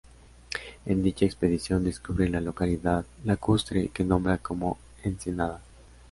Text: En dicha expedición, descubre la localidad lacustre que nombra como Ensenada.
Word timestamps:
En 0.87 1.03
dicha 1.03 1.25
expedición, 1.25 1.83
descubre 1.83 2.27
la 2.27 2.41
localidad 2.41 3.05
lacustre 3.23 3.89
que 3.89 4.03
nombra 4.03 4.39
como 4.39 4.79
Ensenada. 5.03 5.61